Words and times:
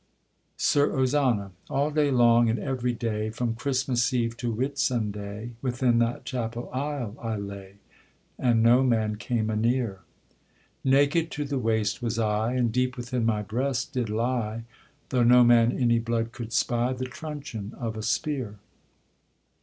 SIR 0.57 0.97
OZANA. 0.97 1.51
All 1.69 1.91
day 1.91 2.09
long 2.09 2.49
and 2.49 2.57
every 2.57 2.91
day, 2.91 3.29
From 3.29 3.53
Christmas 3.53 4.11
Eve 4.11 4.35
to 4.37 4.49
Whit 4.51 4.79
Sunday, 4.79 5.51
Within 5.61 5.99
that 5.99 6.25
Chapel 6.25 6.71
aisle 6.73 7.15
I 7.21 7.35
lay, 7.35 7.75
And 8.39 8.63
no 8.63 8.81
man 8.81 9.17
came 9.17 9.51
a 9.51 9.55
near. 9.55 9.99
Naked 10.83 11.29
to 11.33 11.45
the 11.45 11.59
waist 11.59 12.01
was 12.01 12.17
I, 12.17 12.53
And 12.53 12.71
deep 12.71 12.97
within 12.97 13.27
my 13.27 13.43
breast 13.43 13.93
did 13.93 14.09
lie, 14.09 14.63
Though 15.09 15.21
no 15.21 15.43
man 15.43 15.71
any 15.71 15.99
blood 15.99 16.31
could 16.31 16.51
spy, 16.51 16.93
The 16.93 17.05
truncheon 17.05 17.75
of 17.79 17.95
a 17.95 18.01
spear. 18.01 18.57